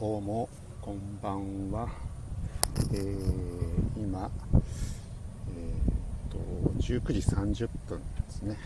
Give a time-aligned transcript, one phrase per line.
[0.00, 0.48] どうも
[0.80, 1.86] こんばんは、
[2.90, 6.38] えー、今、えー、と
[6.78, 8.56] 19時30分ですね。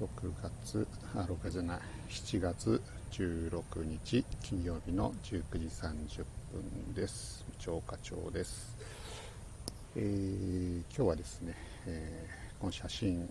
[0.00, 0.06] 6
[0.42, 1.78] 月あ6月じゃない。
[2.08, 6.24] 7月16日金曜日の19時30
[6.54, 7.44] 分です。
[7.58, 8.74] 超課長です、
[9.94, 11.54] えー、今日はですね、
[11.86, 13.28] えー、この写真。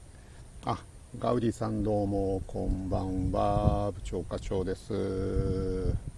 [0.66, 0.78] あ
[1.18, 3.92] ガウディさんどうもこんばんは。
[3.94, 6.11] 部長課長です。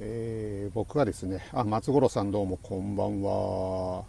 [0.00, 4.04] えー、僕はですね、あ、松五郎さんどうもこんばんは。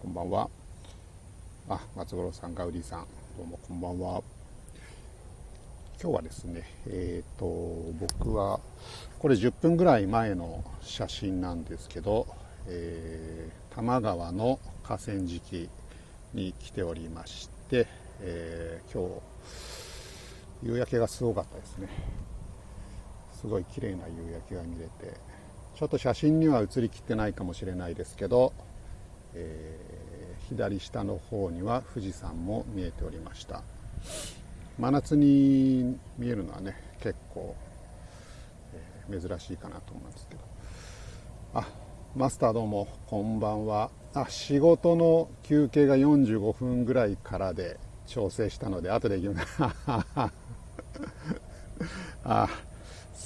[0.00, 0.48] こんばんは。
[1.68, 4.22] あ、松五郎さん、ガウディさん、どうもこんばんは。
[6.00, 7.46] 今日はですね、えっ、ー、と、
[7.98, 8.60] 僕は、
[9.18, 12.28] これ10分ぐらい前の写真なんですけど、
[12.68, 15.68] えー、多摩川の河川敷
[16.32, 17.88] に来ておりまして、
[18.20, 19.20] えー、今
[20.62, 21.88] 日、夕焼けがすごかったですね。
[23.40, 25.16] すごい綺麗な夕焼けが見れて
[25.76, 28.52] ちょっと写真には写りきってないかもしれないですけど、
[29.32, 33.62] えー、左下の方には富士山も見えておりました。
[34.76, 37.54] 真夏に見えるのはね結構、
[38.74, 40.40] えー、珍しいかなと思うんですけど。
[41.54, 41.68] あ
[42.16, 43.90] マスターどうもこんばんは。
[44.14, 49.62] あ仕事の休憩が45分ぐらいからで調整したので後で行きます。
[52.24, 52.48] あ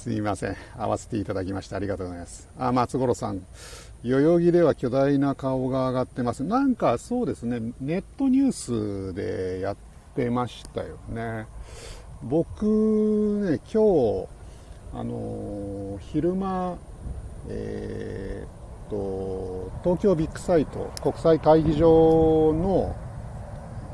[0.03, 0.57] すいません。
[0.77, 2.49] 合わせていただきましてありがとうございます。
[2.59, 3.39] あ、松五郎さん。
[4.03, 6.43] 代々木では巨大な顔が上がってます。
[6.43, 9.77] なんかそうですね、ネットニュースでやっ
[10.13, 11.45] てましたよね。
[12.21, 12.65] 僕
[13.49, 14.27] ね、今日、
[14.93, 16.75] あの昼間、
[17.47, 22.93] えー、っと、東京ビッグサイト、国際会議場の、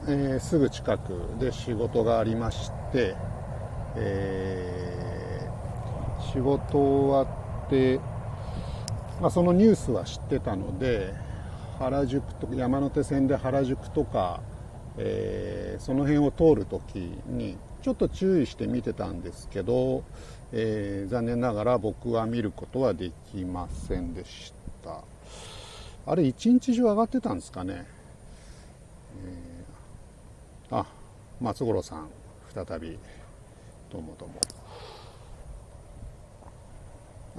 [0.08, 3.14] えー、すぐ近くで仕事がありまして、
[3.96, 5.09] えー
[6.32, 7.36] 仕事終わ
[7.68, 8.00] って、
[9.20, 11.14] まあ、そのニュースは知ってたので
[11.80, 14.42] 原宿とか山手線で原宿とか、
[14.98, 20.04] えー、その辺を通るときにちょっと注意して見てたんですけど、
[20.52, 24.54] えー、残念ながら僕は見ることはできませんでし
[24.84, 25.02] た。
[26.06, 27.86] あれ一日中上がってたんですかね、
[30.70, 30.86] えー、あ
[31.40, 32.10] 松五郎さん
[32.54, 32.98] 再び
[33.92, 34.59] どうもどうも。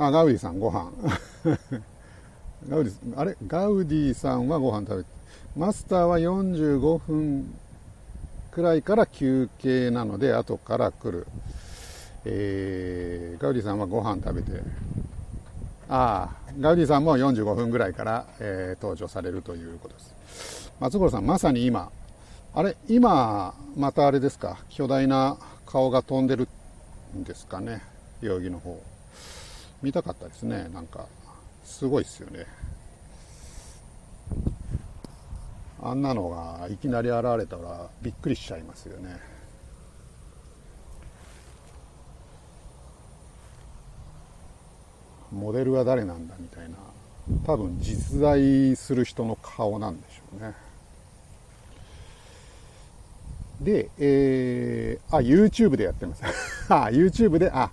[0.06, 0.90] あ、ガウディさん、ご飯。
[2.68, 3.36] ガウディ、あれ？
[3.46, 5.08] ガウディさんはご飯食べて、
[5.56, 7.54] マスターは45分
[8.50, 11.26] くらいから休憩なので、後から来る。
[12.24, 14.62] えー、ガウディさんはご飯食べて、
[15.90, 20.72] ああ、ガウディさんも45分ぐらいから、えー、登場されるということです。
[20.80, 21.90] 松五郎さん、まさに今、
[22.54, 25.36] あれ、今、またあれですか、巨大な
[25.66, 26.48] 顔が飛んでる
[27.14, 27.82] んですかね、
[28.22, 28.89] 代々木の方。
[29.82, 30.68] 見たかったですね。
[30.72, 31.06] なんか
[31.64, 32.46] すごいっすよね。
[35.82, 39.16] あんなのがいきなり現れたらびっくりしちゃいますよね。
[45.32, 46.76] モデルは誰なんだみたいな。
[47.46, 50.54] 多分実在する人の顔なんでしょうね。
[53.60, 56.22] で、えー、あ、YouTube でやってます。
[56.68, 57.70] あ、YouTube で、あ、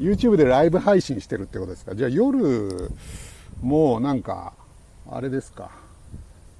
[0.00, 1.94] YouTube でライブ配信してるってことですか？
[1.94, 2.90] じゃあ夜
[3.60, 4.54] もうなんか
[5.10, 5.70] あれですか？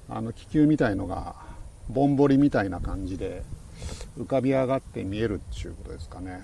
[0.09, 1.35] あの気球みたいのが
[1.89, 3.43] ぼんぼりみたいな感じで
[4.17, 6.43] 浮かび上がって見えるっていうことですかね？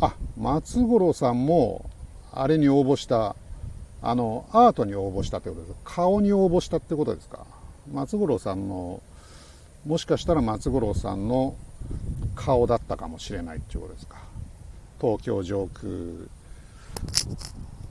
[0.00, 1.90] あ松五郎さんも
[2.32, 3.34] あれに応募した
[4.00, 7.44] あのアートに応募したってことです顔に応募したってことですか？
[7.92, 9.02] 松五郎さんの
[9.84, 11.56] もしかしたら松五郎さんの
[12.34, 14.18] 顔だったかもしれないっていうことですか。
[15.00, 15.88] 東京上空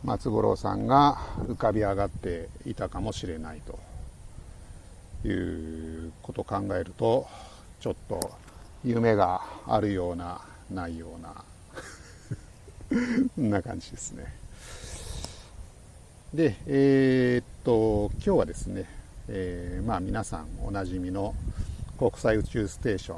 [0.03, 1.17] 松五郎さんが
[1.47, 7.27] 浮かび上がっていたかもしれないということを考えると
[7.79, 8.31] ちょっと
[8.85, 10.41] 夢があるような
[10.71, 11.44] ないような
[13.36, 14.33] そん な感じですね。
[16.33, 18.86] でえー、っと今日はですね、
[19.27, 21.33] えー、まあ皆さんおなじみの
[21.97, 23.18] 国際宇宙ステーショ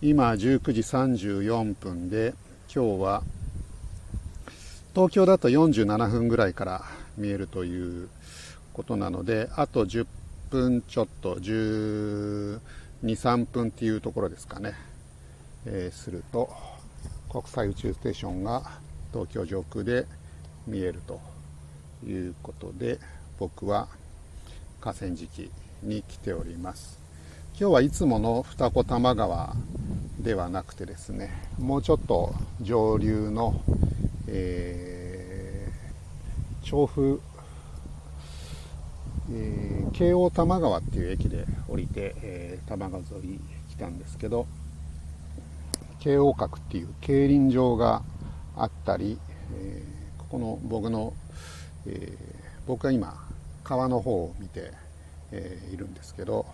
[0.00, 2.32] 今19時34分で
[2.72, 3.22] 今日は
[4.94, 6.84] 東京だと47分ぐらいから
[7.16, 8.08] 見えるという
[8.72, 10.06] ことなのであと10
[10.50, 12.60] 分ちょっと12、
[13.02, 14.74] 3分っていうところですかね、
[15.66, 16.48] えー、すると
[17.28, 18.70] 国際宇宙ステーションが
[19.12, 20.06] 東京上空で
[20.68, 21.20] 見えると
[22.06, 23.00] いうことで
[23.40, 23.88] 僕は
[24.80, 25.50] 河川敷
[25.82, 26.97] に来ております。
[27.60, 29.56] 今日はいつもの二子玉川
[30.20, 33.60] ではなくてですねもうちょっと上流の、
[34.28, 37.20] えー、調布、
[39.32, 43.40] えー、京王多摩川っていう駅で降りて、えー、多摩川沿い
[43.70, 44.46] 来たんですけど
[45.98, 48.02] 京王閣っていう競輪場が
[48.56, 49.18] あったり、
[49.56, 51.12] えー、ここの僕の、
[51.88, 52.16] えー、
[52.68, 53.16] 僕は今
[53.64, 54.70] 川の方を見て、
[55.32, 56.46] えー、いるんですけど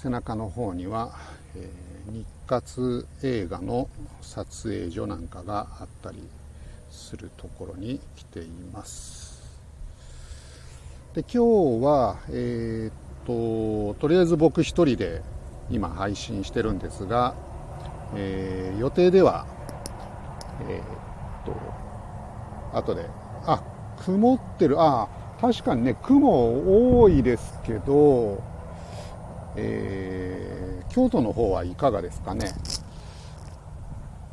[0.00, 1.10] 背中の方には、
[1.56, 3.88] えー、日活映画の
[4.20, 6.22] 撮影所なんかがあったり
[6.88, 9.42] するところに来ています。
[11.14, 15.20] で今日はえー、っととりあえず僕一人で
[15.68, 17.34] 今配信してるんですが、
[18.14, 19.46] えー、予定では
[20.68, 20.82] えー、っ
[22.72, 23.04] と後で
[23.46, 23.64] あ
[24.04, 24.80] 曇ってる。
[24.80, 25.08] あ
[25.40, 28.42] 確かにね雲多いですけど
[29.60, 32.52] えー、京都の方はいかがですかね？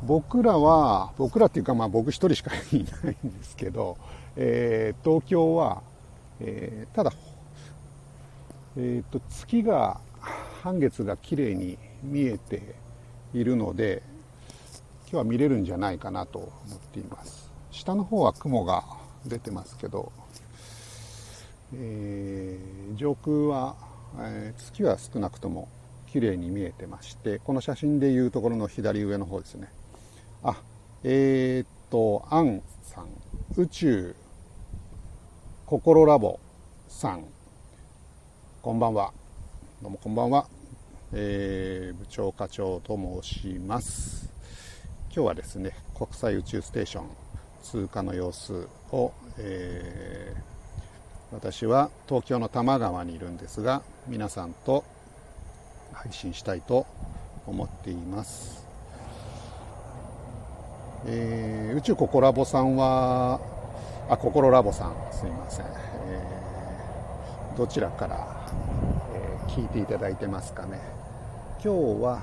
[0.04, 2.58] 僕らは僕らっていうかまあ僕一人しかい
[3.04, 3.96] ないんですけど、
[4.36, 5.82] えー、東京は、
[6.38, 7.12] えー、ただ、
[8.76, 10.00] えーと、月が
[10.62, 12.76] 半月が綺麗に見えて
[13.34, 14.02] いるので
[15.04, 17.50] 今日は見れるんじゃないかなと思っています。
[17.72, 18.84] 下の方は雲が
[19.26, 20.12] 出てますけど、
[21.74, 23.74] えー、上空は
[24.18, 25.68] え、月は少なくとも
[26.06, 29.68] 綺麗に見えてましてこの写真でいうところの左上の方ですね。
[30.42, 30.56] あ
[31.04, 33.08] えー、っとアンさん
[33.56, 34.16] 宇宙
[35.66, 36.40] 心ラボ
[36.88, 37.24] さん。
[38.62, 39.12] こんばんは。
[39.82, 40.48] どうもこんばんは、
[41.12, 44.32] えー、部長課長と申します。
[45.14, 47.10] 今日はですね国際宇宙ステーション
[47.62, 50.55] 通過の様子を、えー
[51.36, 54.84] 私は東京の多摩川にいるんですが皆さんと
[55.92, 56.86] 配信したいと
[57.46, 58.66] 思っています、
[61.04, 63.38] えー、宇宙ココラボさんは
[64.08, 68.26] あココロラボさんすいません、えー、どちらから、
[69.14, 70.80] えー、聞いていただいてますかね。
[71.62, 72.22] 今日は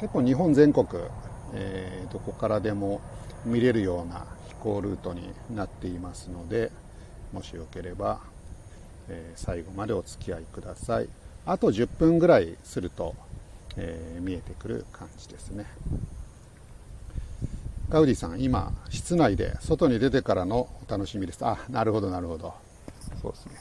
[0.00, 0.86] 結構日本全国、
[1.52, 3.02] えー、どこからでも
[3.44, 6.70] 見れるような飛行ルートになっていますので
[7.32, 8.20] もしよければ、
[9.08, 11.08] えー、最後までお付き合いください。
[11.44, 13.14] あと10分ぐらいすると、
[13.76, 15.66] えー、見えてくる感じですね。
[17.88, 21.44] ガウディさん今室内で外に出てからのお楽しみです。
[21.44, 22.54] あなるほどなるほど。
[23.20, 23.52] そうですね。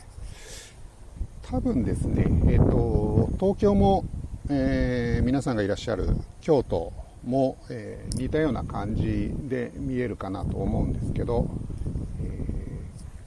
[1.41, 4.06] 多分ですねえっ、ー、と東京も、
[4.50, 6.09] え、皆さんがいらっしゃる
[6.41, 6.94] 京都
[7.25, 11.50] も、え、似たような感じで見えるかなと思うんですけど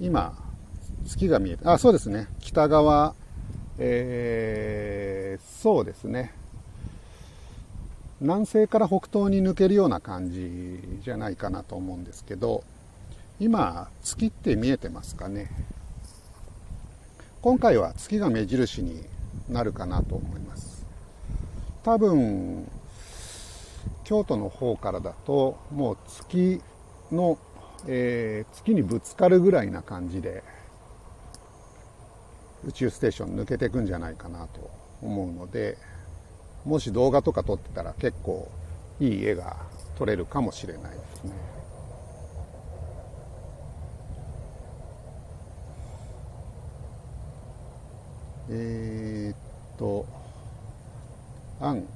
[0.00, 0.36] 今、
[1.06, 2.28] 月が見えて、あ、そうですね。
[2.40, 3.14] 北側、
[3.78, 6.32] えー、そうですね。
[8.20, 12.64] 南西から北東に抜けるような感じじゃないかなと思うんですけど、
[13.38, 15.50] 今、月って見えてますかね。
[17.42, 19.04] 今回は月が目印に
[19.48, 20.86] なるかなと思います。
[21.82, 22.66] 多分、
[24.04, 26.62] 京都の方からだと、もう月
[27.12, 27.38] の
[27.86, 30.42] えー、月にぶつかるぐらいな感じで
[32.66, 34.70] 宇宙ステーション抜けていくんじゃないかなと
[35.02, 35.76] 思うので
[36.64, 38.50] もし動画とか撮ってたら結構
[39.00, 39.56] いい絵が
[39.98, 41.32] 撮れるかもしれないですね。
[48.50, 50.06] えー、っと、
[51.60, 51.86] アン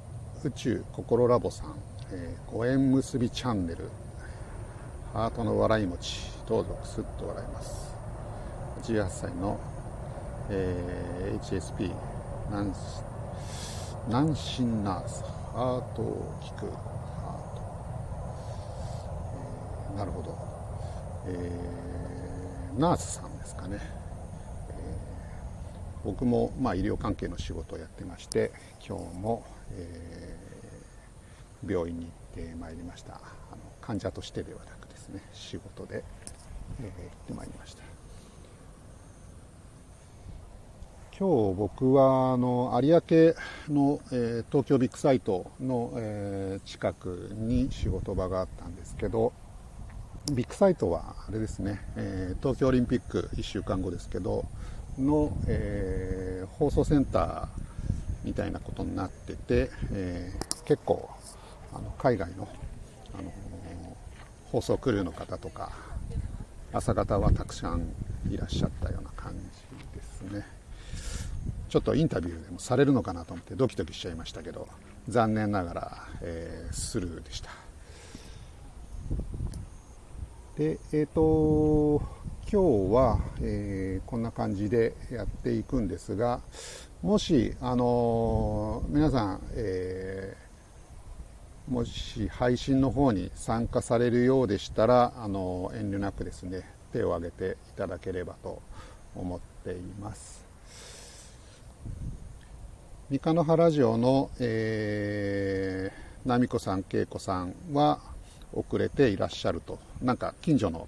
[0.43, 1.75] 宇宙心ラボさん、
[2.11, 3.89] えー、ご縁結びチャンネル
[5.11, 7.95] ハートの笑い餅どうぞすっと笑います。
[8.83, 9.59] 18歳の、
[10.51, 11.91] えー、HSP
[12.49, 12.71] 南
[14.07, 17.61] 南進ナースハートを聞くハート、
[19.91, 20.37] えー、なるほど、
[21.27, 23.79] えー、ナースさんですかね、
[24.69, 28.51] えー、僕も、まあ、医療関係の仕事をやってまして
[28.87, 32.11] 今日も、えー、病院に行
[32.43, 33.15] ってまいりました。
[33.15, 33.17] あ
[33.55, 34.78] の患者としてではなく
[35.11, 36.03] ですね仕事で、
[36.81, 37.83] えー、行ってまいりました。
[41.17, 42.95] 今日僕はあの有明
[43.75, 49.33] の、えー、東京ビッグサイトの、えー、近くに仕事場があったんですけど
[50.31, 54.45] ビッグサイトはあれですね、えー、東京オリンピック1週間後ですけど
[54.97, 57.47] の、えー、放送センター
[58.23, 61.09] みたいなことになってて、えー、結構
[61.73, 62.47] あの海外の
[63.13, 63.29] あの
[64.51, 65.71] 放送クルーの方とか
[66.73, 67.93] 朝方はたくさん
[68.29, 70.45] いらっしゃったような感じですね。
[71.69, 74.67] ちょっとインタビューでもされるのかなと思ってドキドキしちゃいましたけど
[75.07, 77.51] 残念ながら、えー、スルーでした。
[80.57, 82.01] でえっ、ー、と
[82.51, 86.41] 今日は、えー、こんな感じでやっていくんですが
[87.03, 90.35] もしあの皆さん、え
[91.69, 98.59] もし配信の方に参加されるようでしたらあの遠慮なくですね手を挙げていただければと
[99.15, 100.43] 思っています。
[103.11, 107.99] 三日の原ラジオの、えー、奈美子さん恵子さんは
[108.51, 109.77] 遅れていらっしゃると。
[110.01, 110.87] なんか近所の、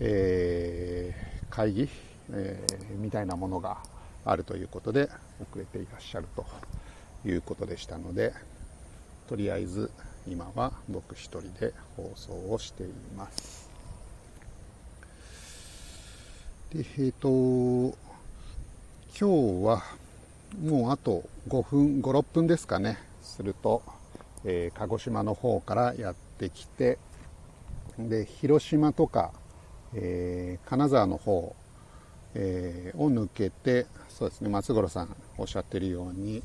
[0.00, 1.88] えー、会議、
[2.32, 3.78] えー、みたいなものが
[4.24, 5.08] あるということで
[5.40, 6.44] 遅れていらっしゃると
[7.24, 8.32] いうことでしたので
[9.28, 9.90] とりあえず
[10.28, 13.70] 今は僕一人で放送をしています。
[16.72, 17.96] で、えっ、ー、と、
[19.18, 19.82] 今日は
[20.62, 23.82] もうあと5分、5、6分ですかね、すると、
[24.44, 26.98] えー、鹿児島の方からやってきて、
[27.98, 29.32] で、広島とか、
[29.94, 31.54] えー、金沢の方、
[32.34, 36.42] えー、を抜けて、そうですね、松五郎さんおっしゃってるように、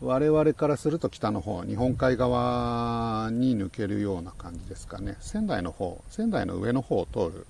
[0.00, 5.16] 我々からすると北の方日本海側に抜けるような感じですかね。
[5.18, 7.46] 仙台の方仙台の上の方を通る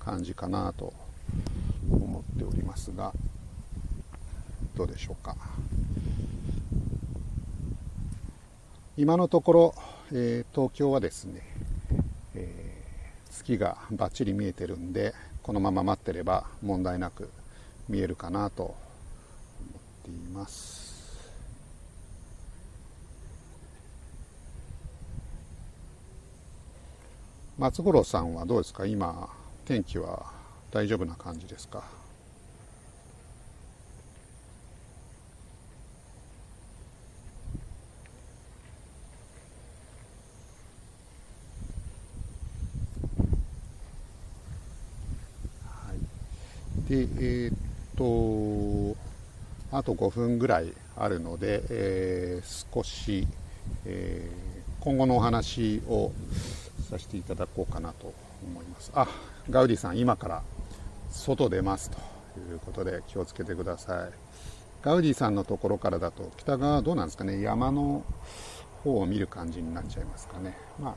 [0.00, 0.92] 感じかなと
[1.88, 3.12] 思っておりますが
[4.74, 5.36] どうでしょうか。
[8.96, 9.74] 今のところ、
[10.12, 11.42] えー、東京はですね、
[12.34, 17.30] えー、月がバッチリ見えてるんでこのまま待ってれば問題なく
[17.88, 18.74] 見えるかなと思っ
[20.04, 20.87] ています。
[27.58, 28.86] 松五郎さんはどうですか？
[28.86, 29.28] 今
[29.64, 30.26] 天気は
[30.70, 31.82] 大丈夫な感じですか？
[46.88, 47.56] でえー、っ
[47.96, 48.96] と
[49.76, 53.26] あと5分ぐらいあるので、えー、少し、
[53.84, 56.12] えー、今後のお話を
[56.88, 58.12] させていただこうかなと
[58.44, 58.90] 思います。
[58.94, 59.06] あ
[59.50, 60.42] ガウディさん今から
[61.10, 61.98] 外出ますと
[62.40, 64.10] いうことで気をつけてください。
[64.82, 67.40] ガウディさんのところからだと北側どうなんですかね？
[67.40, 68.04] 山の
[68.84, 70.56] 方を見る感じになっちゃいますかね？
[70.80, 70.96] ま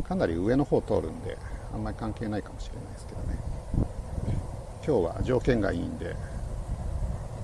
[0.00, 1.38] あかなり上の方通るんで
[1.72, 3.38] あんまり関係ないかもしれないですけどね。
[4.86, 6.16] 今日は条件がいいんで。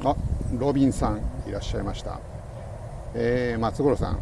[0.03, 0.17] あ
[0.59, 2.19] ロビンさんいらっしゃいました。
[3.15, 4.19] えー、松五郎さん、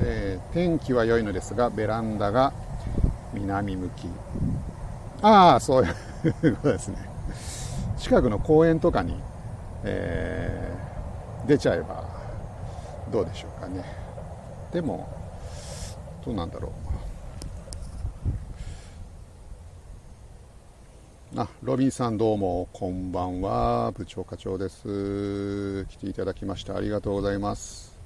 [0.00, 2.52] えー、天気は良いのですがベランダが
[3.32, 4.08] 南向き。
[5.22, 5.88] ああそうい
[6.48, 6.96] うことですね。
[7.96, 9.20] 近くの公園とかに、
[9.84, 12.04] えー、出ちゃえば
[13.10, 13.84] どうでしょうかね。
[14.72, 15.08] でも
[16.24, 16.72] どうなんだろう。
[21.34, 23.92] あロビンさんどうもこんばんは。
[23.92, 25.86] 部長課長です。
[25.86, 27.98] 来ていただきましてありがとうございます。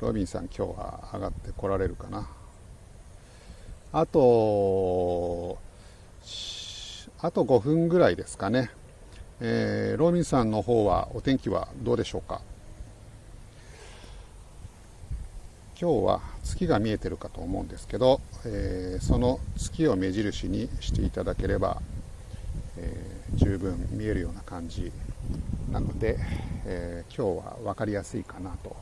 [0.00, 2.28] ロビンさん今日は上がってこられるかな。
[3.94, 5.58] あと、
[7.20, 8.70] あと5分ぐらいですかね。
[9.40, 12.40] えー、ローミンさんの方はお天気はどうでしょうか？
[15.78, 21.82] 今日は月が見えてるかと思うんですけど、えー、その月を目印にしていただければ、
[22.78, 24.90] えー、十分見えるような感じ
[25.70, 26.16] なので、
[26.64, 28.74] えー、今日は分かりやすいかなと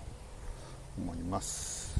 [0.96, 1.98] 思います。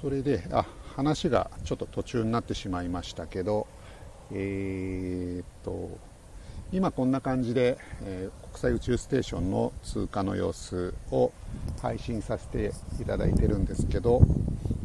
[0.00, 0.64] それであ
[0.96, 3.66] 話がちょっと途中になってしまいましたけど
[4.32, 5.98] えー、っと
[6.72, 11.32] 今こんな感じで、えー、国際宇宙ステーションの通過の様子を
[11.82, 14.22] 配信させていただいてるんですけど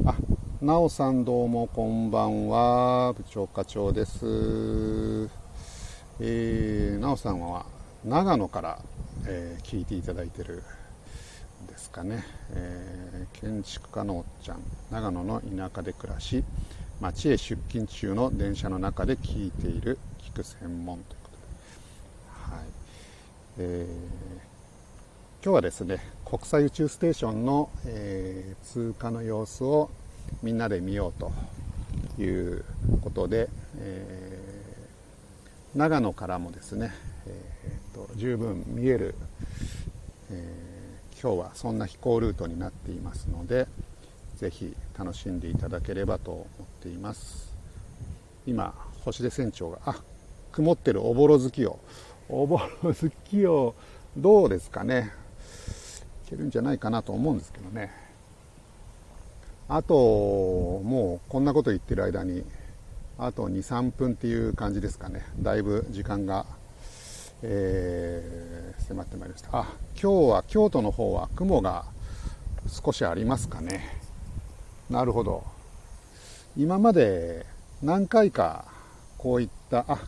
[0.06, 0.16] あ
[0.62, 3.14] なおさんどうもこんばんは。
[3.14, 5.30] 部長課長です。
[6.20, 7.66] えー、なおさんは
[8.04, 8.80] 長野から、
[9.28, 10.64] えー、聞いていただいてる
[11.66, 14.60] ですかね、えー、建築家のおっちゃん
[14.92, 16.44] 長野の田舎で暮らし
[17.02, 21.38] 町へ出勤中の電車の中で聞いている聞く専門ということ
[22.52, 22.66] で、はい。
[23.60, 29.90] えー、今日はですね国際宇宙ステーションの、えー、通過の様子を
[30.42, 31.32] みんなで見ようと
[32.22, 32.66] いう
[33.02, 34.40] ことで、え、
[35.76, 36.92] 長野からもですね、
[37.28, 39.16] えーと、十分見える、
[40.32, 40.65] え
[41.26, 43.68] 今日はそんな飛行ルートになっていますので
[44.36, 47.52] ぜひ楽しんでいただければと思っています。
[48.46, 49.96] 今星出船長があ
[50.52, 51.80] 曇ってるおぼろ月を。
[52.30, 53.74] おぼろ月を。
[54.16, 55.14] どうですかね。
[56.28, 57.92] いけるんじゃないかなと思うんですけどね。
[59.68, 62.44] あともうこんなこと言ってる間に
[63.18, 65.26] あと23分っていう感じですかね。
[65.40, 66.46] だいぶ時間が、
[67.42, 69.50] えー、迫ってまいりました。
[69.52, 69.66] あ
[70.02, 71.86] 今日は京都の方は雲が
[72.68, 74.00] 少しありますかね。
[74.90, 75.44] なるほど。
[76.58, 77.46] 今まで
[77.84, 78.66] 何回か
[79.18, 80.00] こういったあ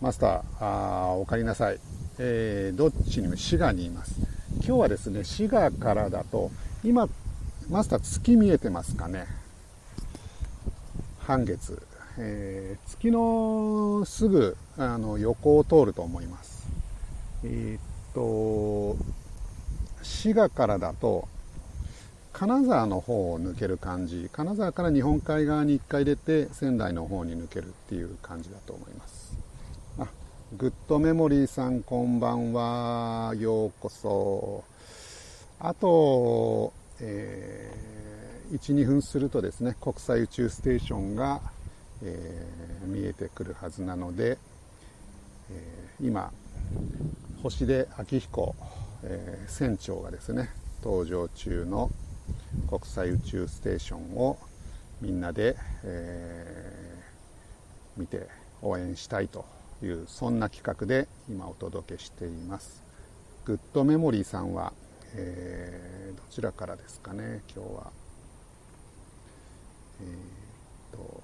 [0.00, 1.78] マスターあおかりなさい、
[2.18, 4.14] えー、どっちにも滋賀にいます。
[4.56, 6.50] 今日はですね滋賀からだと
[6.82, 7.08] 今
[7.68, 9.26] マスター月見えてますかね。
[11.20, 11.80] 半月、
[12.18, 16.53] えー、月のすぐあの横を通ると思います。
[17.46, 17.80] えー、っ
[18.14, 18.96] と
[20.02, 21.28] 滋賀からだと
[22.32, 24.28] 金沢の方を抜ける感じ。
[24.32, 29.36] 金沢から日本海側に1回出て仙台の方に抜けるっていう感じだと思います。
[30.00, 30.08] あ
[30.56, 33.34] グッドメモリーさんこんばんは。
[33.38, 34.64] ようこそ。
[35.60, 41.40] あと、えー、12分するとですね国際宇宙ステーションが、
[42.02, 44.38] えー、見えてくるはずなので、
[45.50, 46.32] えー、今
[47.44, 48.56] 星出明彦、
[49.02, 50.48] えー、船長がですね
[50.82, 51.90] 登場中の
[52.70, 54.38] 国際宇宙ステーションを
[55.02, 58.28] みんなで、えー、見て
[58.62, 59.44] 応援したいと
[59.82, 62.82] いうそんな企画で今お届けしています。
[63.44, 64.72] グッドメモリーさんは、
[65.14, 67.92] えー、どちらからですかね今日は。
[70.00, 71.22] えー、と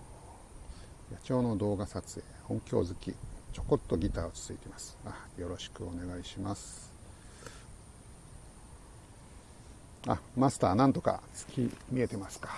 [1.12, 3.14] 野鳥の動画撮影音響好き。
[3.52, 4.96] ちょこっとギターをついてます。
[5.04, 6.92] あよろしくお願いします。
[10.06, 12.50] あマスターなんとか月見えてますか。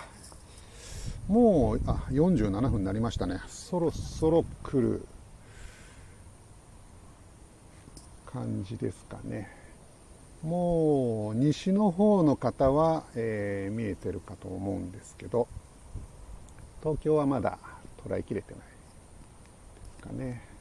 [1.27, 3.39] もうあ47分になりましたね。
[3.47, 5.05] そろそろ来る
[8.25, 9.49] 感じですかね。
[10.43, 15.47] もう西の方の方は、えー、見えてるかと思うんですけど
[16.81, 17.57] 東京はまだ
[18.05, 18.65] 捉えきれてないで
[20.01, 20.52] すかね。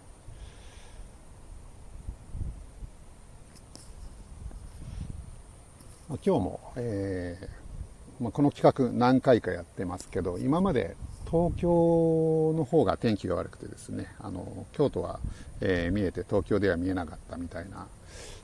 [6.25, 10.97] 今日も、えーまあ、この企画何回かやってますけど今まで
[11.31, 15.19] 東京の方が天気が悪くてですねあの京都は、
[15.61, 17.87] えー、見えて東京では見えなかったみたいな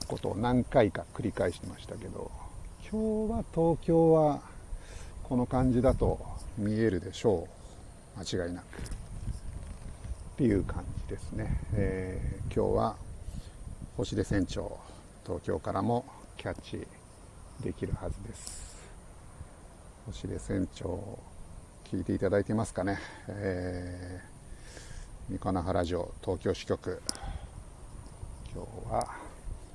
[0.06, 2.30] ことを何回か繰り返してましたけど
[2.90, 4.40] 今日は東京は
[5.24, 6.18] この感じだと
[6.56, 7.46] 見えるでしょ
[8.16, 8.18] う。
[8.18, 8.64] 間違いなく。
[8.64, 8.68] っ
[10.38, 12.96] ていう感じですね、えー、今日は
[13.96, 14.78] 星出船長
[15.26, 16.04] 東京からも
[16.36, 16.86] キャッチ
[17.62, 18.76] できるはずです。
[20.06, 21.18] 星出船長
[21.90, 27.02] 聞いていただいてますかね、えー、三金原城東京支局。
[28.54, 29.06] 今日は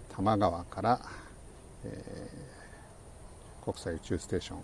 [0.09, 0.99] 多摩川から、
[1.83, 4.59] えー、国際宇宙ステーション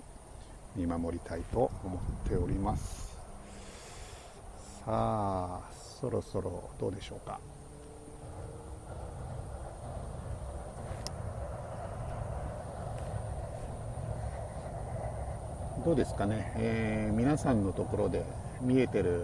[0.75, 3.17] 見守りたいと思っております。
[4.85, 7.39] さあそろそろどうでしょうか？
[15.85, 18.23] どうですかね、えー、皆さんのところで
[18.61, 19.23] 見えてる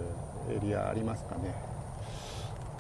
[0.49, 1.53] エリアありますかね？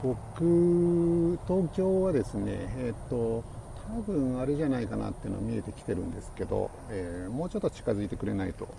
[0.03, 3.43] 僕東京はですねえっ、と
[3.87, 8.69] 多分あれじゃないかなっていうのは見えてきてるんですけど、えー、もうちょっと近づいてくれないとち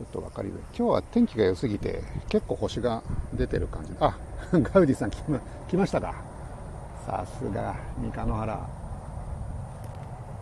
[0.00, 0.62] ょっと分かりづらい。
[0.76, 3.02] 今日は天気が良すぎて結構星が
[3.34, 3.92] 出てる感じ。
[4.00, 4.16] あ
[4.52, 6.14] ガウディさん来ま来ましたか？
[7.06, 8.60] さすが三日野原。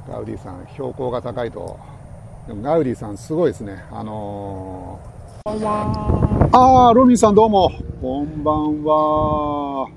[0.09, 1.79] ガウディさん標高が高いと
[2.51, 3.85] でもガウディさんすごいですね。
[3.93, 5.69] あのー、
[6.51, 7.71] ああ、ロビンさんどうも。
[8.01, 9.89] こんばんは。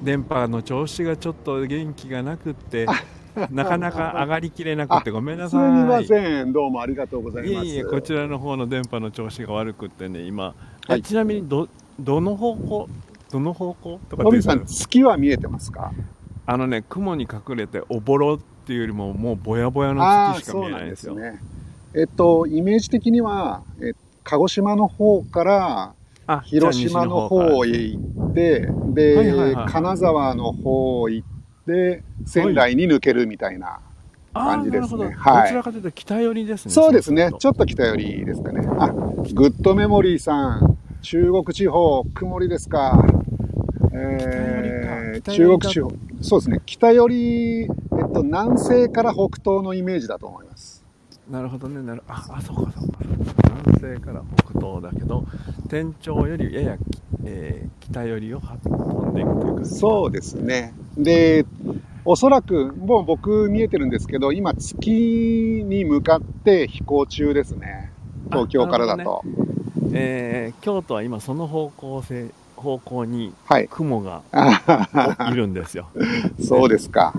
[0.00, 2.86] 電波の調子がちょっと元気がなくって、
[3.50, 5.68] なかなか上がりきれなくてごめんなさい。
[5.68, 6.52] すみません。
[6.52, 7.66] どうもありがとうございます。
[7.66, 10.54] いえいえ、こちらの方の電波の調子が悪くってね、今。
[10.86, 12.88] はい、ちなみにど、どの方向？
[13.32, 15.90] どの方向とかロビンさん、月は見えてますか？
[16.46, 21.16] あのね、雲に隠れておぼろっていうよりも、もうぼやぼやの月しか見えないんですよ。
[21.16, 21.40] ね、
[21.94, 23.92] えっと、イメージ的には、え
[24.24, 25.94] 鹿児島の方から
[26.44, 31.28] 広島の方へ行って、で、はいはいはい、金沢の方へ行っ
[31.66, 33.80] て、仙台に抜けるみたいな
[34.32, 35.14] 感じですね。
[35.16, 35.42] はい。
[35.44, 36.72] どちらかというと北寄りですね。
[36.72, 37.30] そうですね。
[37.38, 38.66] ちょっと北寄りですかね。
[38.78, 43.04] あ、グッドメモリーさん、中国地方、曇りですか。
[43.92, 45.92] えー、中国地方。
[46.20, 46.60] そうですね。
[46.66, 47.68] 北寄り、えっ
[48.12, 50.73] と、南西から北東のイメージだと思います。
[51.30, 52.98] なるほどねなるああそうかそうか
[53.80, 55.24] 西から北東だけど
[55.68, 56.78] 天頂よりやや、
[57.24, 60.74] えー北寄りをは飛んでいくというかそうですね。
[60.96, 61.44] で、
[62.04, 67.92] おそらく、もう僕見えてるんですけど、今月に向かって飛行中ですね。
[68.30, 69.22] 東京からだと。
[69.92, 73.68] えー京都は今その方向性方向にはい。
[73.68, 75.88] 雲があいるんですよ
[76.42, 77.12] そうですか。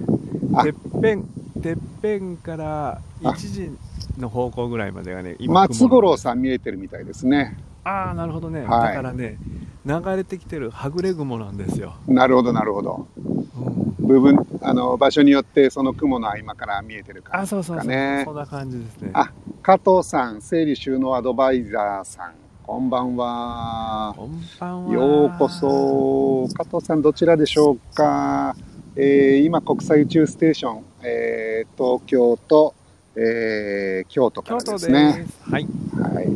[0.53, 1.23] あてっぺん
[1.61, 3.71] てっぺんから1時
[4.19, 7.57] の方向ぐらいまでがね今松五郎んさん見えてるみたいですね。
[7.83, 9.37] ああなるほどね、はいだからね
[9.85, 13.07] 流れてきてるはぐれ雲なんですよ、なるほど、なるほど。
[13.17, 18.31] うん部分、あの、場所によってその雲の合間から見えてる感じですあそうそうそ。
[18.31, 24.13] んな感じですねあ加藤さん、整理収納アドバイザーさん、こんばんは。
[24.15, 26.47] こんばんはようこそ。
[26.55, 28.55] 加藤さん、どちらでしょうか。
[28.95, 32.75] えー今、国際宇宙ステーション、えー東京と、
[33.15, 35.25] えー京都からですすね。
[35.49, 35.67] はい
[35.99, 36.27] はい。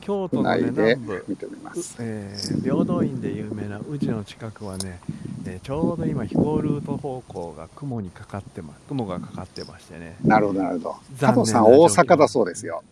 [0.00, 1.96] 京都の、ね、南部見ております。
[1.98, 5.00] えー平等院で有名な宇治の近くはね、
[5.46, 10.96] えーちょうど今飛行ルート方向が雲にかかってま雲がかかってましてねなるほど、なるほど。
[11.18, 12.82] 加残念な藤さん、大阪だそうですよ。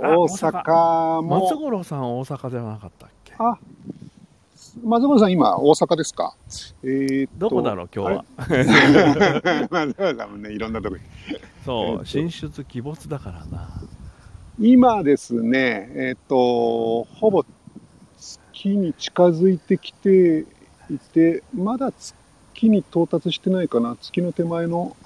[0.00, 1.40] あ大阪も。
[1.42, 3.34] 松五郎さん大阪じゃなかったっけ？
[3.38, 3.58] あ、
[4.82, 6.34] 松本さん、今、大阪ですか？
[6.82, 8.24] えーどこだろう今日は、
[9.70, 11.02] 松本さんもね、いろんなとこに。
[11.64, 13.68] そう、進出鬼没だからな
[14.58, 17.44] 今ですね、えーっと、ほぼ
[18.18, 20.44] 月に近づいてきて
[20.90, 23.96] いて、まだ月に到達してないかな。
[24.00, 24.96] 月の手前の。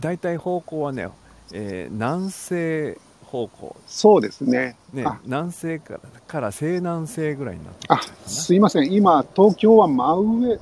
[0.00, 1.08] 大体方向はね、
[1.52, 4.76] えー南西方向そうですね。
[4.92, 8.92] ねあ南西からから西南西ぐらいになってあ、すいません。
[8.92, 10.58] 今、東京は真上、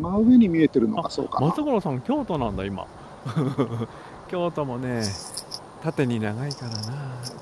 [0.00, 1.48] 真上に見えてるのがそうかな。
[1.48, 2.86] 松五郎さん京都なんだ今
[4.28, 5.02] 京都もね
[5.82, 6.78] 縦に長いからな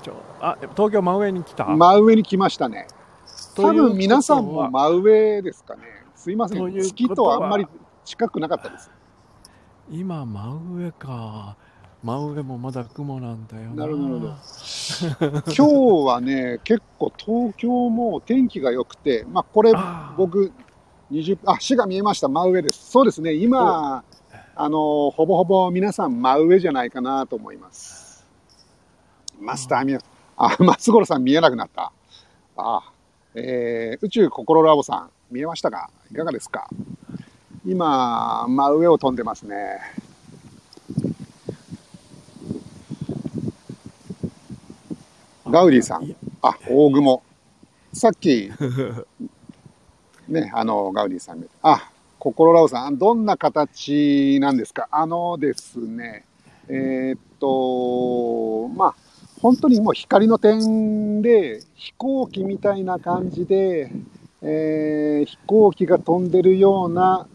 [0.01, 2.87] ちょあ東京真上に来た、真上に来ましたね。
[3.55, 5.81] 多分皆さんも真上ですかね。
[6.15, 6.73] すいません。
[6.73, 7.67] 月とあんまり
[8.05, 8.91] 近くなかったです。
[9.91, 11.57] 今真上か
[12.03, 14.19] 真上もまだ雲なんだよななるほど
[15.19, 15.63] 今日
[16.05, 19.73] はね、結構東京も天気が良くて、まあこれ
[20.15, 20.51] 僕
[21.11, 22.27] 20、あ、市が見えました。
[22.27, 22.91] 真上です。
[22.91, 23.33] そうですね。
[23.33, 24.03] 今、
[24.55, 28.25] あの、ほぼほぼ皆さん真上じゃないかなと思います。
[29.39, 29.99] マスター見え、
[30.37, 31.91] あ、松五郎さん見えなくなった。
[32.57, 32.91] あ、
[33.33, 35.89] えー宇宙心ラボさん見えましたか？
[36.11, 36.67] いかがですか？
[37.65, 39.79] 今、真上を飛んでますね。
[45.49, 47.23] ガウディさんあ、大雲。
[47.93, 48.51] さっき、
[50.29, 51.43] ね、あの、ガウディさん。
[51.61, 51.89] あ、
[52.19, 54.87] 心ラオさん、どんな形なんですか？
[54.91, 56.25] あのですね、
[56.67, 58.95] えーっと、まあ、
[59.41, 63.91] 本当にもう光の点で、飛行機みたいな感じで、
[64.41, 67.27] えー飛行機が飛んでるような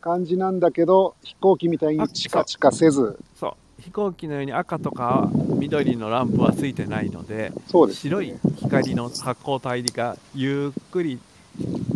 [0.00, 3.54] 感じなんだけど、飛行機みたいにチカチカせず、そう。
[3.82, 11.18] 飛行機のように赤とか緑のランプはついてないのでそうです、白い光の発光体がゆっくり
[11.58, 11.91] ほ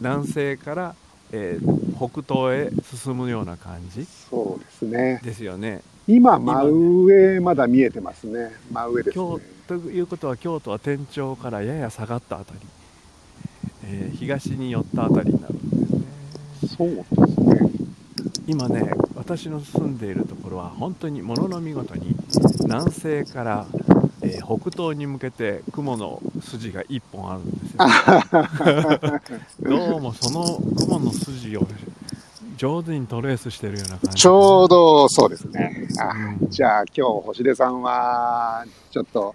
[0.00, 0.94] 南西から、
[1.32, 5.20] えー北東へ進むような感じそうですね。
[5.24, 5.82] ですよね。
[6.06, 8.52] 今、真上まだ見えてますね。
[8.70, 9.44] 真上です京ね。
[9.66, 12.60] ということは京都は天頂からやや下がったあたり、
[13.84, 16.76] えー東に寄ったあたりになるんですね。
[16.76, 16.94] そう
[17.26, 17.70] ですね。
[18.46, 22.14] 今ね私の住んでいるところは本当にものの見事に
[22.62, 23.66] 南西から、
[24.28, 27.74] えー北東に向けて雲の筋が一本あるんです
[29.62, 30.44] よ どうもその
[30.76, 31.66] 雲の筋を
[32.56, 35.86] 上手にトレースしてるような感じちょうどそうですね。
[36.00, 36.08] あ
[36.40, 39.34] うんじゃあ今日星出さんはちょっと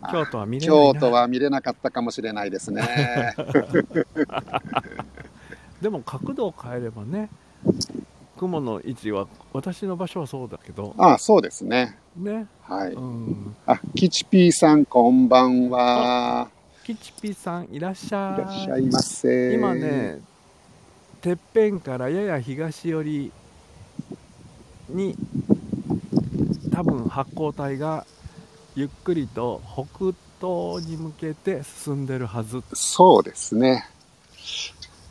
[0.00, 3.34] あ京都は見れな京都は見れなかったかもしれないですね。
[5.82, 7.28] でも角度を変えればね
[8.42, 11.96] 雲の位置は私の場所はそうだけどあそうですね。
[12.16, 12.92] ね、はい。
[12.92, 16.48] うん、あ、キチピーさんこんばんは。
[16.84, 19.54] キチピさんいらっしゃいいらっしゃいませ。
[19.54, 20.20] 今ね
[21.20, 23.32] てっぺんからやや東寄り
[24.88, 25.14] に
[26.72, 28.04] 多分発光体が
[28.74, 33.88] ゆっくりと北東に向けて進んでるはずそうですね。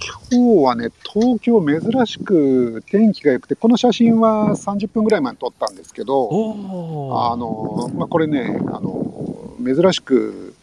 [0.02, 10.56] 今日はね、東京珍しく天気が良くて、この写真は30分ぐらい前に撮ったんですけど、おあの、まあ、これね、あの、珍しく、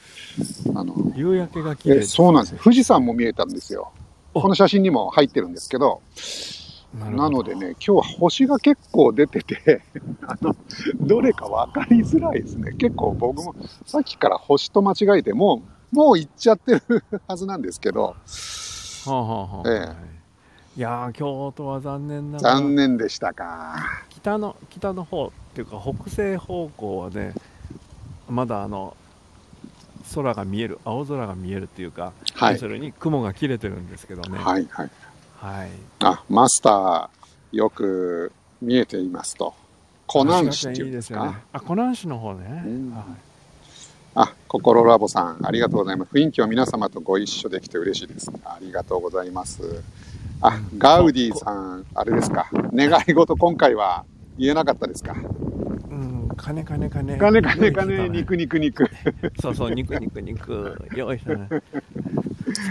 [0.74, 2.60] あの、夕焼けが綺麗えそうなんですよ。
[2.62, 3.92] 富士山も見えたんですよ。
[4.34, 6.02] おこの写真にも入ってるんですけど、
[6.94, 9.82] ななのでね、今日は星が結構出てて、
[10.26, 10.56] あの、
[11.00, 12.72] どれか分かりづらいですね。
[12.72, 13.54] 結構僕も
[13.86, 18.16] さっきから星と間違えて、もう、もう行っちゃってるはずなんですけど、
[19.06, 19.96] はあはあはあ
[20.74, 22.54] えいやー京都は残念ながら。
[22.56, 24.04] 残念でしたか。
[24.10, 27.34] 北の北の方っていうか北西方向はね
[28.28, 28.96] まだあの
[30.14, 32.54] 空が見える青空が見えるっていうか、はい。
[32.54, 34.38] 要するに雲が切れてるんですけどね。
[34.38, 34.90] はいはい。
[35.36, 35.70] はい。
[36.00, 38.32] あ、マスター、よく
[38.62, 39.54] 見えていますと。
[40.06, 41.18] 湖南市っていうんですか？
[41.20, 41.44] いいですよね。
[41.52, 42.90] あ湖南市の方ね、うん。
[42.94, 43.02] はい。
[43.02, 43.06] あ、
[44.48, 46.10] 心ラボさん、ありがとうございます。
[46.12, 48.30] 雰囲気を皆様とご一緒できて嬉しいです。
[48.44, 49.82] ありがとうございます。
[50.40, 52.48] あ、ガウディさん、あれですか。
[52.72, 54.04] 願い事今回は
[54.38, 55.14] 言えなかったですか？
[55.90, 58.88] うん金金金金金金、ね肉肉肉。
[59.42, 61.48] そうそう肉肉肉 用意したね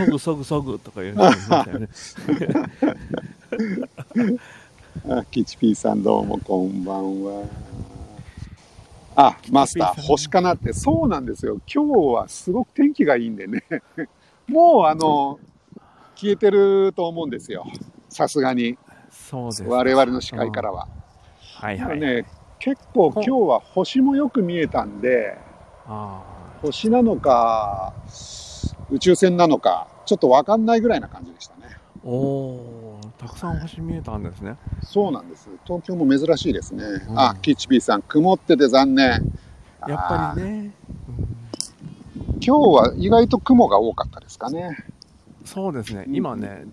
[0.08, 1.90] そぐそぐそぐとか言う人いましたよね
[5.10, 7.44] あ、キチピーさんどうもこんばんは。
[9.20, 10.74] あ、マスター、星かなって。
[10.74, 11.60] そうなんですよ。
[11.74, 13.64] 今日はすごく天気がいいんでね。
[14.48, 15.40] もうあの、
[16.16, 17.66] 消えてると思うんですよ。
[18.10, 18.78] さすがに。
[19.10, 20.88] そうです我々の視界からは。
[21.56, 22.26] はいはい、ね、
[22.60, 25.36] 結構今日は星もよく見えたんで、
[25.88, 26.22] あ
[26.62, 27.94] 星なのか、
[28.92, 31.77] 宇宙船なのか、ちょっとわかんないぐらいな感じでしたね。
[32.08, 35.50] ーおーたくさん星見えたんですねそうなんです。
[35.66, 36.84] 東京も珍しいですね。
[37.10, 39.08] うんあ、キッチピーさん、曇ってて残念。
[39.88, 40.72] やっぱりね、
[42.40, 44.76] 今日は意外と雲が多かったですかね。
[44.90, 44.98] うん
[45.48, 46.66] そうですねうん今ね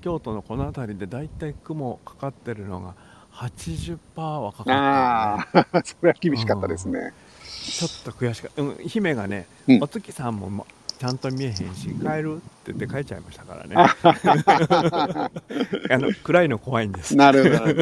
[0.00, 2.94] 京都のこの辺りでだいたい雲かかってるのが
[3.32, 7.12] 80%はかかあってる、ね、あ、 それは厳しかったですね。
[7.42, 10.64] ちょっと悔しかった、うん、姫がね、うんお月さんもま
[11.02, 13.74] ちゃんと見えへんし帰るって言って帰っちゃいましたからね
[15.90, 17.72] あの暗いの怖いんですなるほど。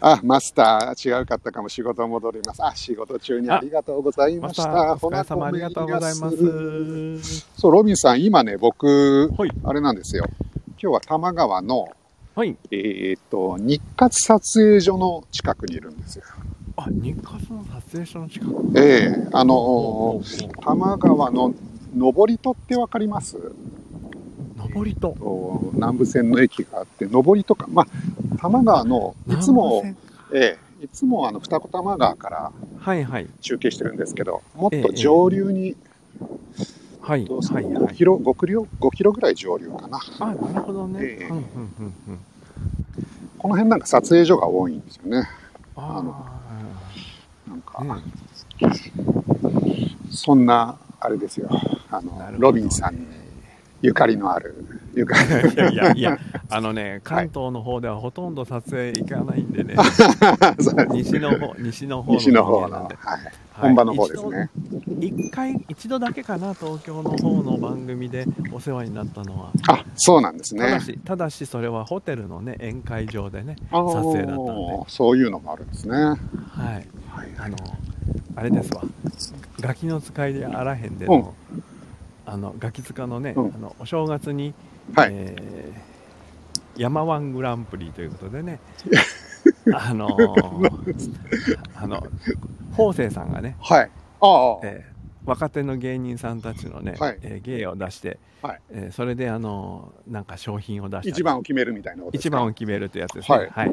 [0.00, 2.64] あ、マスター、違うかったかも仕事戻ります。
[2.64, 4.94] あ、仕事中にありがとうございまましたた。
[4.94, 6.38] お疲れ様ありがとうございます
[7.60, 10.24] そう、ロビンさん、今ね、僕、はいあれなんですよ。
[10.28, 11.90] 今日は多摩川の、
[12.34, 16.24] はいえーっと、日活撮影所の近くにいるんですよ。
[16.80, 18.72] あ日活の撮影所の近く。
[18.76, 21.52] ええあの多摩川の
[21.96, 23.36] 登戸ってわかります？
[24.74, 27.86] 上りとと南武線の駅があって、登戸か、まあ、
[28.36, 29.82] 多摩川の、いつも、
[30.32, 33.26] ええいつもあの二子玉川からはいはい。
[33.40, 35.74] 中継してるんですけど、もっええと上流に、
[37.00, 37.94] はい5はいはい。
[37.94, 39.98] キロ、5キロ、5キロぐらい上流かな。
[40.20, 41.28] あなるほどね、ええ。
[41.28, 41.44] うんうんうん
[42.08, 42.18] うん。
[43.38, 45.28] この辺なんか撮影所が多いんですよね。
[45.74, 46.04] あなん
[50.10, 51.48] そんな、あれですよ。
[51.90, 52.38] あの、なるほど。
[52.48, 53.06] ロビンさんに
[53.82, 54.54] ゆかりのある、
[54.94, 56.18] ゆかり いやいやいや、
[56.50, 59.76] あのね、関東の方ではほとんど撮影行かないんでね、
[60.60, 64.50] そう西の方、西の方の方なんで、はい、はい本場の方ですね。
[65.00, 69.52] 一回、一度だけかな、東京の方の番組でお世話になったのは。
[69.68, 70.64] あ、そうなんですね。
[70.64, 75.94] ただし、ただしそれはホテルのね、宴会場でね、撮影だったんで、そういうのもあるんですね。
[75.94, 76.14] は
[76.54, 76.86] はい、い、
[77.38, 77.56] あの、
[78.36, 78.82] あれですわ、
[79.60, 81.34] ガキの使いであらへんでの、
[82.26, 84.54] あの、ガキ使のね、うんあの、お正月に、
[84.94, 85.10] はい。
[85.12, 85.98] えー
[86.78, 88.60] 山ワングランプリということでね、
[89.74, 90.70] あのー
[91.74, 92.06] あの、
[92.78, 93.90] 法政さんがね、はい。
[94.20, 103.48] ああ、えー若手の芸人さんたちのね、はいえー芸を出して、はいえーそれで、あのーなんか商品を出したり一番を決めるみたいなこと一番を決めるってやつですね。
[103.50, 103.70] はい。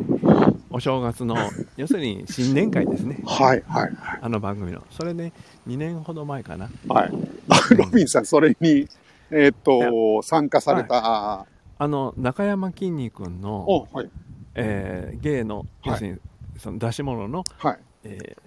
[0.69, 1.37] お正月の、
[1.77, 3.19] 要するに新年会ですね。
[3.25, 3.91] はい、はい、
[4.21, 4.83] あの番組の。
[4.89, 5.31] それで、
[5.67, 6.69] 2年ほど前かな。
[6.89, 7.11] はい。
[7.47, 8.89] あロビンさん、それに、
[9.31, 11.45] えーっと、参加された、
[11.77, 14.09] あの、中山きんに君の、お、はい、
[14.55, 16.17] えー芸の、はい要するに、
[16.57, 18.44] その出し物の、はい、えー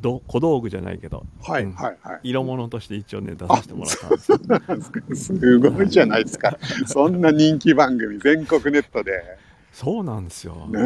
[0.00, 2.20] ど小道具じゃないけど、はい、うんはい、はい。
[2.22, 4.84] 色物として一応ね、出させてもらったんで
[5.16, 5.38] すよ。
[5.40, 6.56] すごいじゃないですか。
[6.86, 9.38] そんな人気番組、全国ネットで。
[9.72, 10.54] そうなんですよ。
[10.68, 10.80] ね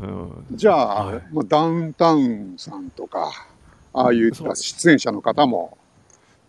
[0.00, 0.56] うん、え。
[0.56, 3.30] じゃあ、はいまあ、ダウンタウンさんとか、
[3.92, 5.76] ああいう出演者の方も、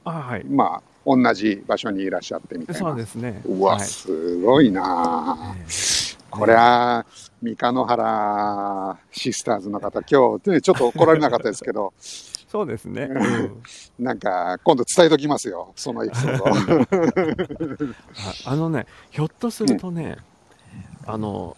[0.04, 0.44] あはい。
[0.46, 2.80] まあ、同じ場所にいらっしゃってみたいな。
[2.80, 3.42] そうですね。
[3.46, 5.95] うわ、はいすごいなあえー
[6.38, 7.06] これは、
[7.42, 11.94] 三日野原シスターズの方、今日、ね、ちょっと来られなかったですけど、
[12.48, 13.10] そうですね。
[13.12, 13.62] うん
[14.00, 16.46] なんか、今度伝えときますよ、そのエピソード。
[18.48, 20.18] あ あのね、ひょっとするとね、
[21.06, 21.58] あの、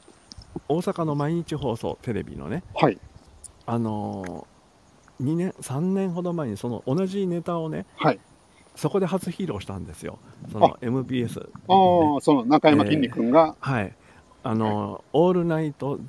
[0.67, 2.99] 大阪の毎日放送テレビのね、はい、
[3.65, 4.47] あの、
[5.21, 8.19] 2年、3年ほど前にその同じネタをね、はい。
[8.75, 10.19] そこで初披露したんですよ。
[10.51, 13.95] その MBS、ああ、その中山きんに君が、はい。
[14.47, 15.99] あのオールナイト、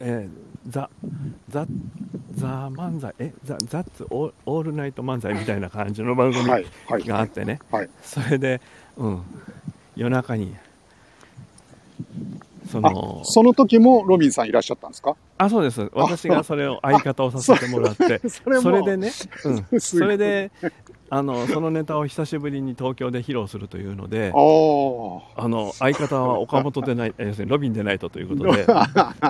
[0.00, 0.90] えー、ザ
[1.48, 1.66] ザ
[2.34, 7.04] ザ漫才えザザッツオーオールナイト漫才みたいな感じの番組はいはい。
[7.04, 7.90] があってね、はい。
[8.02, 8.60] それで、
[8.96, 9.22] うん、
[9.94, 10.54] 夜中に
[12.70, 15.14] そあのその時もロビンさんいらっしゃったんですか？
[15.36, 15.90] あそうです。
[15.92, 18.20] 私がそれを相方をさせてもらって。
[18.28, 19.10] それでね、
[19.72, 20.52] うん、それで
[21.10, 28.66] あのそのネタを久しぶりに東京で披露するというのでおあの相方は岡本でない え要するにロビンでないとということで、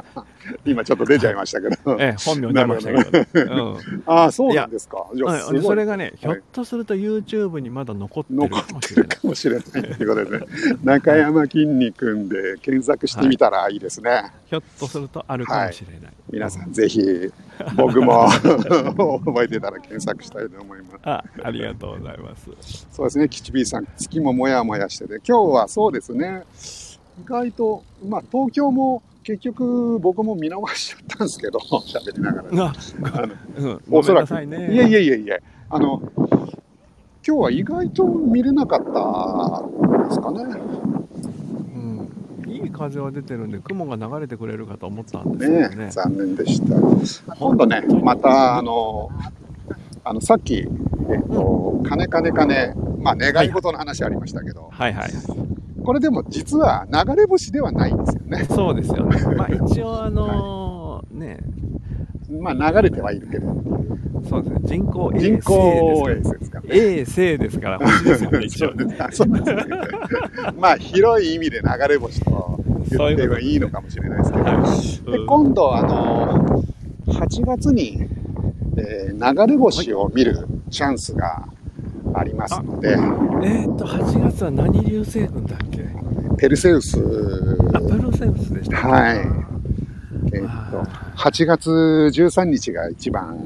[0.64, 1.96] 今ちょっと出ちゃいましたけど。
[1.98, 3.28] ええ、本名出ましたけど、ね。
[3.34, 4.02] うん。
[4.06, 5.06] ああそうなんですか。
[5.62, 9.08] それがね、ひょっとすると YouTube にまだ残ってる残かもしれない。
[9.08, 10.46] かもしれないということでね。
[10.84, 16.12] 中山きんに君で検索してみたらいいですね、ひょっとするとあるかもしれない。
[16.30, 17.00] 皆さんぜひ
[17.76, 18.28] 僕も
[19.24, 22.50] 覚えてたら検索したいと思いますあ、ありがとうございます。
[22.92, 26.44] そうですね、キチビーさん、月ももやもやしてて、今日はそうですね、
[27.20, 32.64] 意外と、まあ、東京も結局、僕も見逃しちゃったんですけど、喋りながら。
[32.66, 32.72] あ、
[33.12, 34.72] あのうん、おそらくいね。
[34.72, 36.00] いえいえいえいえ、あの、
[37.26, 41.03] 今日は意外と見れなかったですかね。
[42.64, 45.76] うん、いい風は出てるんで、雲が流れてくれるかと思ったんですけどね。
[45.86, 47.36] ね残念でした。
[47.36, 49.10] 今度ね、また、あの、
[50.04, 50.68] あの、さっき、えっ
[51.28, 55.10] と、金金金、まあ、願い事の話ありましたけど、はいはい。
[55.84, 58.44] これでも実は流れ星ではないんですよね。
[58.44, 59.20] そうですよね。
[59.36, 61.38] まあ一応あのーね、
[62.40, 63.54] まあ、流れてはいるけど、
[64.28, 66.70] そうですね、人口 A 人口衛星ですからね。
[66.72, 68.76] A 星ですから、星ですよね、一応 そう。
[68.76, 69.64] ですあそうですね。
[70.58, 72.53] まあ、広い意味で流れ星と
[72.90, 74.44] 言ってもいいのかもしれないですけど。
[74.44, 75.18] はい。
[75.18, 76.62] で今度、あの、
[77.06, 78.06] 8月に、
[78.76, 79.14] えー
[79.46, 81.46] 流れ星を見るチャンスが
[82.14, 85.84] ありますので、えーっと、8月は何流星群だっけ？
[86.36, 86.98] ペルセウス、
[87.72, 89.18] あ、プロセウスでしたはい。
[89.18, 90.44] えー。
[90.44, 93.38] っあと、8月13日が一番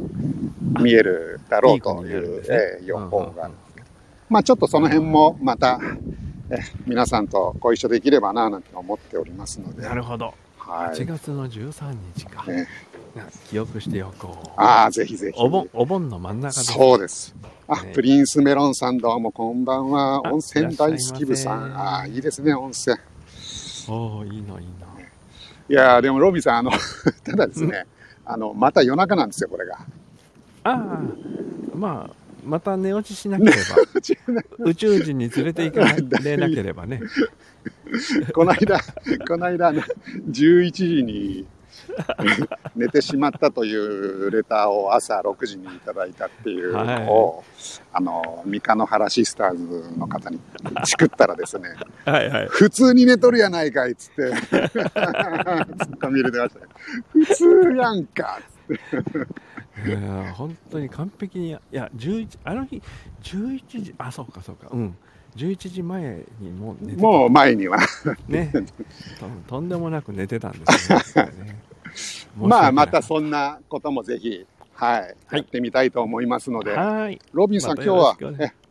[0.81, 2.57] 見えるだろうというるんですね。
[2.81, 3.45] えー予報が。
[3.45, 3.87] あるんですけど、
[4.31, 5.79] まあちょっとその辺もまた、
[6.51, 10.35] えー皆さんとご一緒できればななんて思っておりますので、なるほど。
[10.59, 11.07] 8はい。
[11.07, 12.45] 月の13日か。
[12.51, 12.69] ね
[13.51, 14.51] 記憶しておこう。
[14.61, 15.41] ああ、ぜひぜひ。
[15.41, 16.73] お盆、お盆の真ん中です。
[16.73, 17.35] そうです。
[17.67, 20.17] あ、ねプリンスメロンさんどうもこんばんは。
[20.25, 21.75] あ温泉大好き部さん。
[21.77, 22.97] ああ、いいですね、温泉。
[23.89, 24.87] おおいいのいいの。
[25.71, 26.71] いやーでもロビーさん、あの、
[27.25, 27.87] ただですね、
[28.25, 29.79] あの、また夜中なんですよ、これが。
[30.65, 31.01] ああ、
[31.75, 32.15] まあ、
[32.49, 33.57] また寝落ちしなければ、
[34.59, 35.85] 宇宙人に連れて行か
[36.23, 37.01] れなければね。
[38.33, 38.81] この間、
[39.29, 39.83] この間、あの
[40.31, 41.47] 11時に
[42.75, 47.45] 寝てしまったというレターを朝6時にいただいたっていうのを、
[47.93, 50.41] あの、三日野原シスターズの方に
[50.85, 51.69] チクったらですね、
[52.07, 52.47] はいはい。
[52.49, 56.67] 普通に寝とるやないかいっつって、 ツッコミ入れてましたね。
[57.13, 59.49] 普通やんかっつって。
[60.35, 62.83] 本当に完璧に、いや、11、あの日、
[63.23, 64.97] 11時、あ、そうかそうか、うん。
[65.37, 67.79] 11時前にもう寝てたもう前には。
[68.29, 68.53] ね
[69.21, 69.27] と。
[69.47, 71.57] とんでもなく寝てたんですよね。
[72.37, 76.75] まあ、またそんなこともぜひ、はい、はいやってみたいと思いますので。
[77.33, 78.17] ロビンさん、また今日は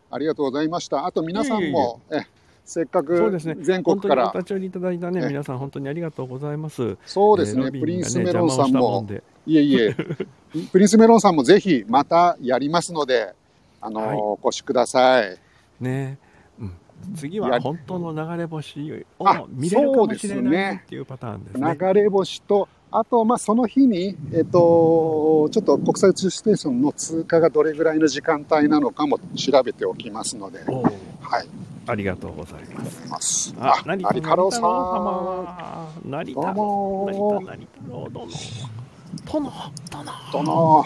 [0.10, 1.06] ありがとうございました。
[1.06, 2.22] あと皆さんも、え
[2.67, 3.39] せっかく。
[3.39, 6.97] 全国か本当におら、立ち寄りいただいたね、え皆さん本当にありがとうございます。
[7.06, 9.08] そうですね、えーロビンがプリンスメロンさんも。
[9.45, 9.95] いえいえ、
[10.73, 13.34] プリンスメロンさんもぜひまたやりますので、
[13.80, 14.17] あの、はい。
[14.17, 15.38] お越しください。
[15.80, 16.17] ね、
[16.60, 16.71] うん、
[17.15, 20.82] 次やは本当の流れ星あを見れるかもしれないね。
[20.86, 21.77] っていうパターンですね。
[21.80, 30.60] 流れ星と、あと、まあ、その日に、えっ、と、ちょっと国際宇宙ステーションの通過がどれぐらいの時間帯なのかも調べておきますので、
[31.30, 31.48] はい、
[31.88, 32.62] ありがとうござい
[33.10, 33.54] ます。
[33.60, 34.62] あ、成田成太郎さん。
[34.62, 38.28] 様は成田どうも成田成太郎殿
[39.26, 39.52] 殿
[39.92, 40.86] 殿殿、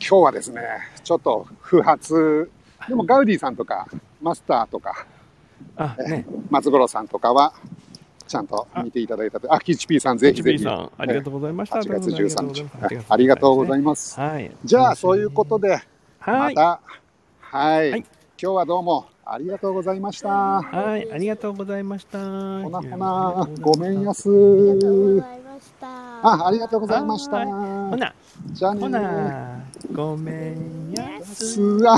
[0.00, 0.62] 今日はですね、
[1.02, 2.50] ちょっと不発、
[2.88, 3.86] でもガウディさんとか、
[4.22, 5.06] マスターとか、
[5.76, 7.52] あね松五郎さんとかは、
[8.26, 9.52] ちゃんと見ていただいたと。
[9.52, 10.66] あ、キチピーさん、ぜひぜひ。
[10.66, 11.80] ありがとうございました。
[11.80, 12.62] 8月13日。
[12.62, 14.18] 日ありがとうございいます。
[14.18, 14.50] はい。
[14.64, 15.82] じゃあ、そういうことで、
[16.18, 16.54] はい。
[16.54, 16.80] また、
[17.40, 18.04] はい、はい
[18.36, 20.28] 今日はどうもありがとうございました。
[20.28, 22.18] はい、ありがとうございました。
[22.18, 24.22] ほなほな、ごめんやす。
[24.22, 25.88] すありがとうございました。
[26.28, 27.46] あ、ありがとうございました。
[27.46, 28.14] ほな、
[28.52, 31.54] じゃあねほな、ごめんやす。
[31.54, 31.96] すわ。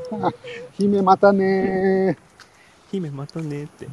[0.78, 2.16] 姫またね。
[2.90, 3.86] 姫またねって。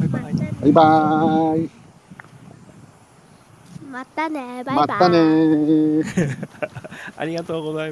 [0.00, 0.34] バイバイ。
[0.34, 1.70] バイバイ。
[3.90, 4.86] またね、バイバイ。
[4.86, 6.02] またね。
[7.16, 7.82] ありがとうございます。